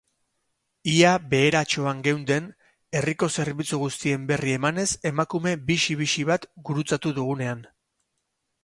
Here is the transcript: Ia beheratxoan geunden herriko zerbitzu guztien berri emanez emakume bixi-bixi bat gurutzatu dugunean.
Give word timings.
Ia 0.93 1.09
beheratxoan 1.33 2.01
geunden 2.07 2.47
herriko 3.01 3.31
zerbitzu 3.35 3.79
guztien 3.85 4.25
berri 4.33 4.57
emanez 4.61 4.87
emakume 5.13 5.55
bixi-bixi 5.71 6.29
bat 6.33 6.51
gurutzatu 6.73 7.15
dugunean. 7.21 7.65